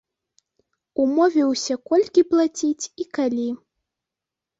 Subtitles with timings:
[1.03, 3.47] Умовіўся колькі плаціць і калі.